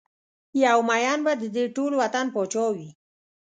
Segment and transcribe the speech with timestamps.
[0.63, 2.89] یو ميېن به ددې ټول وطن پاچا وي